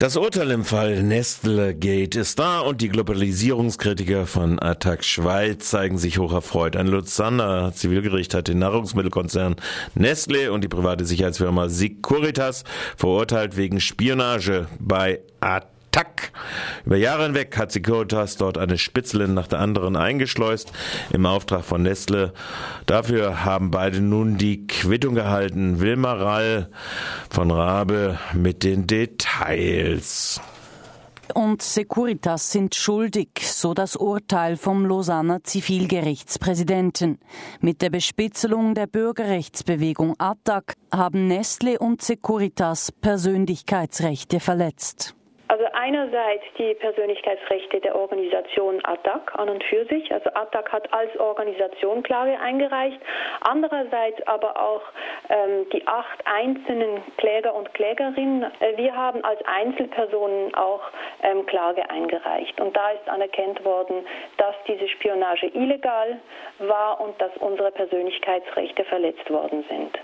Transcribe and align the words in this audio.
Das 0.00 0.16
Urteil 0.16 0.52
im 0.52 0.64
Fall 0.64 1.02
Nestle 1.02 1.74
Gate 1.74 2.14
ist 2.14 2.38
da 2.38 2.60
und 2.60 2.80
die 2.82 2.88
Globalisierungskritiker 2.88 4.26
von 4.26 4.62
Attac 4.62 5.02
Schweiz 5.02 5.70
zeigen 5.70 5.98
sich 5.98 6.18
hoch 6.18 6.32
erfreut. 6.32 6.76
Ein 6.76 6.86
Luzerner 6.86 7.72
Zivilgericht 7.74 8.32
hat 8.32 8.46
den 8.46 8.60
Nahrungsmittelkonzern 8.60 9.56
Nestle 9.96 10.52
und 10.52 10.62
die 10.62 10.68
private 10.68 11.04
Sicherheitsfirma 11.04 11.68
Securitas 11.68 12.62
verurteilt 12.96 13.56
wegen 13.56 13.80
Spionage 13.80 14.68
bei 14.78 15.18
Attac. 15.40 15.77
Tack. 15.90 16.32
Über 16.84 16.96
Jahre 16.96 17.24
hinweg 17.24 17.56
hat 17.56 17.72
Securitas 17.72 18.36
dort 18.36 18.58
eine 18.58 18.78
Spitzelin 18.78 19.34
nach 19.34 19.46
der 19.46 19.60
anderen 19.60 19.96
eingeschleust 19.96 20.72
im 21.12 21.26
Auftrag 21.26 21.64
von 21.64 21.82
Nestle. 21.82 22.32
Dafür 22.86 23.44
haben 23.44 23.70
beide 23.70 24.00
nun 24.00 24.38
die 24.38 24.66
Quittung 24.66 25.14
gehalten. 25.14 25.80
Wilma 25.80 26.12
Rall 26.12 26.70
von 27.30 27.50
Rabe 27.50 28.18
mit 28.34 28.64
den 28.64 28.86
Details 28.86 30.40
und 31.34 31.62
Securitas 31.62 32.50
sind 32.50 32.74
schuldig, 32.74 33.28
so 33.42 33.74
das 33.74 33.96
Urteil 33.96 34.56
vom 34.56 34.86
Lausanner 34.86 35.44
Zivilgerichtspräsidenten. 35.44 37.18
Mit 37.60 37.82
der 37.82 37.90
Bespitzelung 37.90 38.74
der 38.74 38.86
Bürgerrechtsbewegung 38.86 40.14
ATTAC 40.18 40.74
haben 40.92 41.26
Nestle 41.28 41.78
und 41.78 42.02
Securitas 42.02 42.92
Persönlichkeitsrechte 42.92 44.40
verletzt. 44.40 45.14
Also 45.48 45.64
einerseits 45.72 46.44
die 46.58 46.74
Persönlichkeitsrechte 46.74 47.80
der 47.80 47.96
Organisation 47.96 48.80
ATTAC 48.84 49.34
an 49.38 49.48
und 49.48 49.64
für 49.64 49.86
sich. 49.86 50.12
Also 50.12 50.28
ATTAC 50.34 50.70
hat 50.70 50.92
als 50.92 51.18
Organisation 51.18 52.02
Klage 52.02 52.38
eingereicht. 52.38 53.00
Andererseits 53.40 54.20
aber 54.26 54.60
auch 54.60 54.82
ähm, 55.30 55.66
die 55.72 55.86
acht 55.86 56.26
einzelnen 56.26 57.02
Kläger 57.16 57.54
und 57.54 57.72
Klägerinnen. 57.72 58.42
Äh, 58.60 58.76
wir 58.76 58.94
haben 58.94 59.24
als 59.24 59.40
Einzelpersonen 59.46 60.54
auch 60.54 60.82
ähm, 61.22 61.46
Klage 61.46 61.88
eingereicht. 61.88 62.60
Und 62.60 62.76
da 62.76 62.90
ist 62.90 63.08
anerkannt 63.08 63.64
worden, 63.64 64.06
dass 64.36 64.54
diese 64.66 64.86
Spionage 64.88 65.46
illegal 65.46 66.18
war 66.58 67.00
und 67.00 67.18
dass 67.22 67.34
unsere 67.38 67.72
Persönlichkeitsrechte 67.72 68.84
verletzt 68.84 69.30
worden 69.30 69.64
sind 69.68 69.98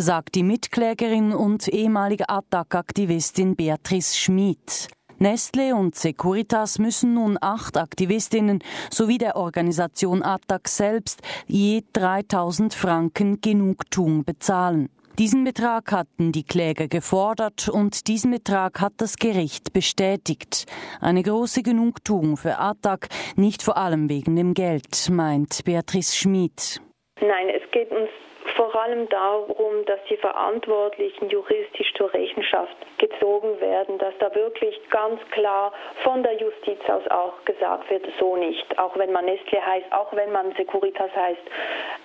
sagt 0.00 0.34
die 0.34 0.42
Mitklägerin 0.42 1.32
und 1.32 1.68
ehemalige 1.68 2.28
Attac-Aktivistin 2.28 3.56
Beatrice 3.56 4.16
Schmid. 4.16 4.88
Nestle 5.18 5.74
und 5.74 5.96
Securitas 5.96 6.78
müssen 6.78 7.14
nun 7.14 7.38
acht 7.40 7.76
Aktivistinnen 7.76 8.62
sowie 8.90 9.18
der 9.18 9.36
Organisation 9.36 10.22
Attac 10.22 10.68
selbst 10.68 11.22
je 11.46 11.82
3000 11.92 12.72
Franken 12.74 13.40
Genugtuung 13.40 14.24
bezahlen. 14.24 14.88
Diesen 15.18 15.42
Betrag 15.42 15.90
hatten 15.90 16.30
die 16.30 16.44
Kläger 16.44 16.86
gefordert 16.86 17.68
und 17.68 18.06
diesen 18.06 18.30
Betrag 18.30 18.80
hat 18.80 18.92
das 18.98 19.16
Gericht 19.16 19.72
bestätigt. 19.72 20.66
Eine 21.00 21.24
große 21.24 21.64
Genugtuung 21.64 22.36
für 22.36 22.58
Attac, 22.58 23.08
nicht 23.34 23.64
vor 23.64 23.76
allem 23.76 24.08
wegen 24.08 24.36
dem 24.36 24.54
Geld, 24.54 25.08
meint 25.10 25.64
Beatrice 25.64 26.14
Schmid. 26.14 26.80
Nein, 27.28 27.50
es 27.50 27.70
geht 27.72 27.90
uns 27.90 28.08
vor 28.56 28.74
allem 28.74 29.06
darum, 29.10 29.84
dass 29.84 30.02
die 30.08 30.16
Verantwortlichen 30.16 31.28
juristisch 31.28 31.92
zur 31.92 32.10
Rechenschaft 32.14 32.74
gezogen 32.96 33.60
werden, 33.60 33.98
dass 33.98 34.14
da 34.18 34.34
wirklich 34.34 34.80
ganz 34.88 35.20
klar 35.32 35.74
von 36.04 36.22
der 36.22 36.38
Justiz 36.38 36.80
aus 36.88 37.06
auch 37.08 37.44
gesagt 37.44 37.90
wird, 37.90 38.06
so 38.18 38.36
nicht. 38.36 38.78
Auch 38.78 38.96
wenn 38.96 39.12
man 39.12 39.26
Nestle 39.26 39.64
heißt, 39.64 39.92
auch 39.92 40.10
wenn 40.14 40.32
man 40.32 40.54
Securitas 40.54 41.14
heißt, 41.14 41.42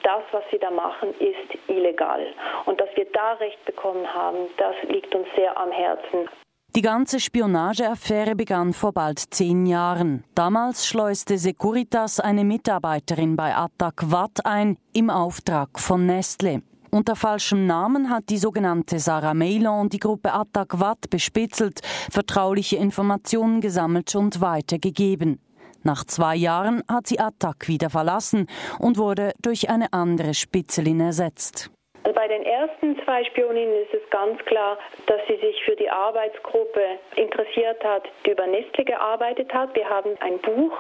das, 0.03 0.23
was 0.31 0.43
sie 0.51 0.59
da 0.59 0.71
machen, 0.71 1.13
ist 1.19 1.69
illegal. 1.69 2.27
Und 2.65 2.81
dass 2.81 2.89
wir 2.97 3.05
da 3.13 3.33
Recht 3.33 3.63
bekommen 3.63 4.13
haben, 4.13 4.49
das 4.57 4.75
liegt 4.89 5.15
uns 5.15 5.27
sehr 5.37 5.57
am 5.57 5.71
Herzen. 5.71 6.27
Die 6.75 6.81
ganze 6.81 7.19
Spionageaffäre 7.19 8.35
begann 8.35 8.73
vor 8.73 8.93
bald 8.93 9.19
zehn 9.19 9.67
Jahren. 9.67 10.23
Damals 10.33 10.87
schleuste 10.87 11.37
Securitas 11.37 12.19
eine 12.19 12.43
Mitarbeiterin 12.43 13.35
bei 13.35 13.55
Attac 13.55 14.09
Watt 14.09 14.43
ein 14.43 14.77
im 14.91 15.11
Auftrag 15.11 15.79
von 15.79 16.07
Nestle. 16.07 16.63
Unter 16.89 17.15
falschem 17.15 17.67
Namen 17.67 18.09
hat 18.09 18.29
die 18.29 18.39
sogenannte 18.39 18.97
Sarah 18.97 19.35
Meilon 19.35 19.89
die 19.89 19.99
Gruppe 19.99 20.33
Attac 20.33 20.79
Watt 20.79 21.11
bespitzelt, 21.11 21.81
vertrauliche 22.09 22.77
Informationen 22.77 23.61
gesammelt 23.61 24.15
und 24.15 24.41
weitergegeben. 24.41 25.39
Nach 25.83 26.03
zwei 26.05 26.35
Jahren 26.35 26.81
hat 26.87 27.05
sie 27.05 27.19
Attac 27.19 27.67
wieder 27.67 27.91
verlassen 27.91 28.47
und 28.79 28.97
wurde 28.97 29.33
durch 29.43 29.69
eine 29.69 29.93
andere 29.93 30.33
Spitzelin 30.33 31.01
ersetzt. 31.01 31.69
Bei 32.11 32.27
den 32.27 32.43
ersten 32.43 33.01
zwei 33.05 33.23
Spioninnen 33.23 33.83
ist 33.83 33.93
es 33.93 34.09
ganz 34.09 34.37
klar, 34.45 34.77
dass 35.05 35.21
sie 35.27 35.37
sich 35.37 35.63
für 35.63 35.75
die 35.75 35.89
Arbeitsgruppe 35.89 36.81
interessiert 37.15 37.81
hat, 37.83 38.03
die 38.25 38.31
über 38.31 38.45
Nestle 38.45 38.83
gearbeitet 38.83 39.53
hat. 39.53 39.73
Wir 39.73 39.89
haben 39.89 40.11
ein 40.19 40.37
Buch, 40.39 40.77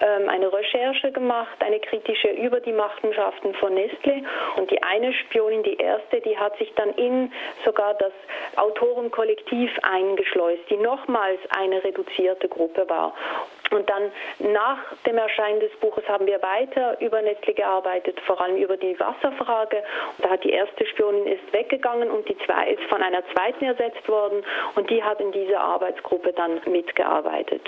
ähm, 0.00 0.30
eine 0.30 0.50
Recherche 0.50 1.12
gemacht, 1.12 1.56
eine 1.60 1.78
kritische 1.78 2.28
über 2.28 2.60
die 2.60 2.72
Machenschaften 2.72 3.54
von 3.54 3.74
Nestle. 3.74 4.22
Und 4.56 4.70
die 4.70 4.82
eine 4.82 5.12
Spionin, 5.12 5.62
die 5.62 5.76
erste, 5.76 6.22
die 6.22 6.38
hat 6.38 6.56
sich 6.56 6.72
dann 6.74 6.94
in 6.94 7.30
sogar 7.66 7.92
das 7.94 8.12
Autorenkollektiv 8.56 9.70
eingeschleust, 9.82 10.62
die 10.70 10.78
nochmals 10.78 11.38
eine 11.50 11.84
reduzierte 11.84 12.48
Gruppe 12.48 12.88
war. 12.88 13.14
Und 13.72 13.88
dann 13.88 14.12
nach 14.52 14.78
dem 15.06 15.16
Erscheinen 15.16 15.60
des 15.60 15.72
Buches 15.80 16.06
haben 16.08 16.26
wir 16.26 16.40
weiter 16.42 17.00
über 17.00 17.22
Nestle 17.22 17.54
gearbeitet, 17.54 18.20
vor 18.26 18.40
allem 18.40 18.56
über 18.56 18.76
die 18.76 18.98
Wasserfrage. 18.98 19.82
Da 20.18 20.30
hat 20.30 20.44
die 20.44 20.50
erste 20.50 20.86
Spionin 20.86 21.26
ist 21.26 21.52
weggegangen 21.52 22.10
und 22.10 22.28
die 22.28 22.36
zwei 22.46 22.70
ist 22.70 22.82
von 22.88 23.02
einer 23.02 23.22
zweiten 23.32 23.64
ersetzt 23.64 24.06
worden 24.08 24.44
und 24.76 24.90
die 24.90 25.02
hat 25.02 25.20
in 25.20 25.32
dieser 25.32 25.60
Arbeitsgruppe 25.60 26.32
dann 26.32 26.60
mitgearbeitet. 26.66 27.62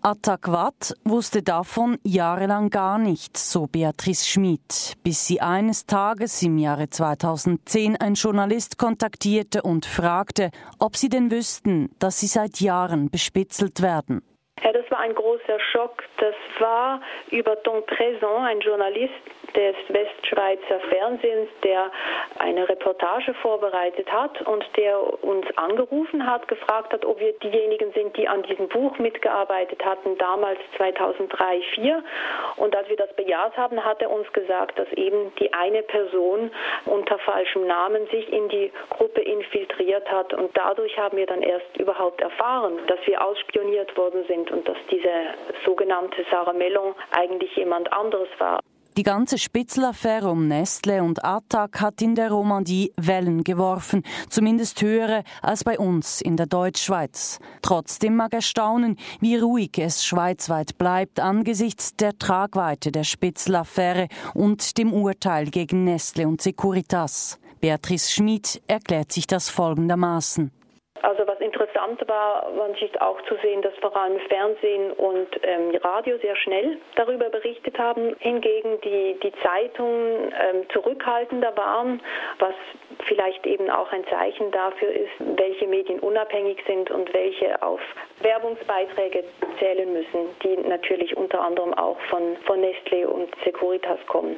Attaquat 0.00 0.94
wusste 1.04 1.42
davon 1.42 1.98
jahrelang 2.04 2.70
gar 2.70 2.98
nichts, 2.98 3.50
so 3.50 3.66
Beatrice 3.66 4.28
Schmid, 4.28 4.94
bis 5.02 5.26
sie 5.26 5.40
eines 5.40 5.86
Tages 5.86 6.40
im 6.42 6.56
Jahre 6.56 6.88
2010 6.88 7.96
ein 7.96 8.14
Journalist 8.14 8.78
kontaktierte 8.78 9.62
und 9.62 9.86
fragte, 9.86 10.50
ob 10.78 10.96
sie 10.96 11.08
denn 11.08 11.32
wüssten, 11.32 11.90
dass 11.98 12.20
sie 12.20 12.28
seit 12.28 12.60
Jahren 12.60 13.10
bespitzelt 13.10 13.82
werden. 13.82 14.22
War 14.98 15.04
ein 15.04 15.14
großer 15.14 15.60
Schock. 15.72 16.02
Das 16.16 16.34
war 16.58 17.00
über 17.30 17.62
Tom 17.62 17.84
Présent, 17.84 18.44
ein 18.44 18.58
Journalist 18.58 19.14
des 19.54 19.76
Westschweizer 19.88 20.80
Fernsehens, 20.90 21.48
der 21.62 21.90
eine 22.38 22.68
Reportage 22.68 23.32
vorbereitet 23.34 24.10
hat 24.12 24.42
und 24.42 24.64
der 24.76 25.00
uns 25.22 25.46
angerufen 25.56 26.26
hat, 26.26 26.48
gefragt 26.48 26.92
hat, 26.92 27.04
ob 27.04 27.20
wir 27.20 27.32
diejenigen 27.38 27.92
sind, 27.92 28.16
die 28.16 28.28
an 28.28 28.42
diesem 28.42 28.68
Buch 28.68 28.98
mitgearbeitet 28.98 29.84
hatten, 29.84 30.18
damals 30.18 30.58
2003, 30.76 31.28
2004. 31.68 32.02
Und 32.56 32.74
als 32.76 32.88
wir 32.88 32.96
das 32.96 33.12
bejaht 33.14 33.56
haben, 33.56 33.84
hat 33.84 34.02
er 34.02 34.10
uns 34.10 34.30
gesagt, 34.32 34.78
dass 34.78 34.90
eben 34.92 35.32
die 35.36 35.52
eine 35.52 35.82
Person 35.82 36.50
unter 36.86 37.18
falschem 37.20 37.66
Namen 37.66 38.06
sich 38.08 38.30
in 38.32 38.48
die 38.48 38.72
Gruppe 38.90 39.20
infiltriert 39.20 40.10
hat. 40.10 40.34
Und 40.34 40.56
dadurch 40.56 40.98
haben 40.98 41.16
wir 41.16 41.26
dann 41.26 41.42
erst 41.42 41.76
überhaupt 41.78 42.20
erfahren, 42.20 42.78
dass 42.86 42.98
wir 43.06 43.24
ausspioniert 43.24 43.96
worden 43.96 44.24
sind 44.26 44.50
und 44.50 44.66
dass 44.68 44.76
diese 44.90 45.34
sogenannte 45.64 46.24
Sarah 46.30 46.52
Mellon 46.52 46.94
eigentlich 47.12 47.54
jemand 47.56 47.92
anderes 47.92 48.28
war. 48.38 48.60
Die 48.98 49.04
ganze 49.04 49.38
Spitzelaffäre 49.38 50.28
um 50.28 50.48
Nestle 50.48 51.04
und 51.04 51.24
Attac 51.24 51.80
hat 51.80 52.02
in 52.02 52.16
der 52.16 52.32
Romandie 52.32 52.92
Wellen 52.96 53.44
geworfen, 53.44 54.02
zumindest 54.28 54.82
höhere 54.82 55.22
als 55.40 55.62
bei 55.62 55.78
uns 55.78 56.20
in 56.20 56.36
der 56.36 56.46
Deutschschweiz. 56.46 57.38
Trotzdem 57.62 58.16
mag 58.16 58.34
erstaunen, 58.34 58.96
wie 59.20 59.36
ruhig 59.36 59.78
es 59.78 60.04
schweizweit 60.04 60.78
bleibt 60.78 61.20
angesichts 61.20 61.94
der 61.94 62.18
Tragweite 62.18 62.90
der 62.90 63.04
Spitzelaffäre 63.04 64.08
und 64.34 64.76
dem 64.78 64.92
Urteil 64.92 65.44
gegen 65.44 65.84
Nestle 65.84 66.26
und 66.26 66.42
Securitas. 66.42 67.38
Beatrice 67.60 68.10
Schmid 68.10 68.60
erklärt 68.66 69.12
sich 69.12 69.28
das 69.28 69.48
folgendermaßen. 69.48 70.50
Also 71.02 71.24
interessant 71.48 72.06
war, 72.06 72.54
war 72.56 72.68
natürlich 72.68 73.00
auch 73.00 73.20
zu 73.22 73.34
sehen, 73.42 73.62
dass 73.62 73.74
vor 73.80 73.96
allem 73.96 74.18
Fernsehen 74.28 74.92
und 74.92 75.28
ähm, 75.42 75.74
Radio 75.82 76.18
sehr 76.18 76.36
schnell 76.36 76.78
darüber 76.94 77.30
berichtet 77.30 77.78
haben, 77.78 78.14
hingegen 78.20 78.80
die, 78.82 79.18
die 79.22 79.32
Zeitungen 79.42 80.32
ähm, 80.32 80.68
zurückhaltender 80.72 81.56
waren, 81.56 82.00
was 82.38 82.54
vielleicht 83.06 83.46
eben 83.46 83.70
auch 83.70 83.90
ein 83.92 84.04
Zeichen 84.10 84.50
dafür 84.50 84.92
ist, 84.92 85.12
welche 85.36 85.66
Medien 85.66 86.00
unabhängig 86.00 86.62
sind 86.66 86.90
und 86.90 87.12
welche 87.14 87.60
auf 87.62 87.80
Werbungsbeiträge 88.20 89.24
zählen 89.58 89.92
müssen, 89.92 90.28
die 90.42 90.56
natürlich 90.68 91.16
unter 91.16 91.40
anderem 91.40 91.72
auch 91.74 91.98
von, 92.10 92.36
von 92.44 92.60
Nestle 92.60 93.08
und 93.08 93.28
Securitas 93.44 93.98
kommen. 94.06 94.36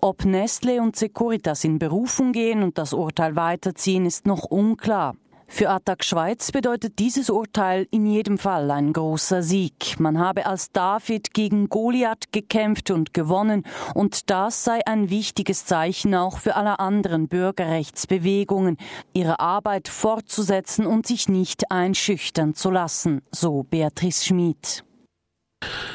Ob 0.00 0.24
Nestle 0.24 0.80
und 0.80 0.96
Securitas 0.96 1.64
in 1.64 1.78
Berufung 1.78 2.32
gehen 2.32 2.62
und 2.62 2.78
das 2.78 2.92
Urteil 2.92 3.34
weiterziehen, 3.34 4.06
ist 4.06 4.26
noch 4.26 4.44
unklar. 4.44 5.14
Für 5.48 5.70
Attac 5.70 6.04
Schweiz 6.04 6.50
bedeutet 6.50 6.98
dieses 6.98 7.30
Urteil 7.30 7.86
in 7.90 8.06
jedem 8.06 8.36
Fall 8.36 8.70
ein 8.70 8.92
großer 8.92 9.42
Sieg. 9.42 9.98
Man 9.98 10.18
habe 10.18 10.46
als 10.46 10.72
David 10.72 11.32
gegen 11.34 11.68
Goliath 11.68 12.32
gekämpft 12.32 12.90
und 12.90 13.14
gewonnen 13.14 13.64
und 13.94 14.30
das 14.30 14.64
sei 14.64 14.86
ein 14.86 15.08
wichtiges 15.08 15.64
Zeichen 15.64 16.14
auch 16.14 16.38
für 16.38 16.56
alle 16.56 16.78
anderen 16.80 17.28
Bürgerrechtsbewegungen, 17.28 18.76
ihre 19.12 19.40
Arbeit 19.40 19.88
fortzusetzen 19.88 20.86
und 20.86 21.06
sich 21.06 21.28
nicht 21.28 21.70
einschüchtern 21.70 22.54
zu 22.54 22.70
lassen, 22.70 23.22
so 23.30 23.62
Beatrice 23.62 24.24
Schmid. 24.24 24.85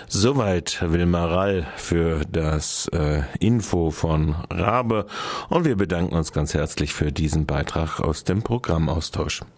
Soweit 0.08 0.82
Wilma 0.82 1.26
Rall 1.26 1.68
für 1.76 2.22
das 2.30 2.88
äh, 2.90 3.22
Info 3.40 3.92
von 3.92 4.36
Rabe 4.50 5.06
und 5.50 5.66
wir 5.66 5.76
bedanken 5.76 6.16
uns 6.16 6.32
ganz 6.32 6.54
herzlich 6.54 6.94
für 6.94 7.12
diesen 7.12 7.46
Beitrag 7.46 8.00
aus 8.00 8.24
dem 8.24 8.42
Programmaustausch. 8.42 9.42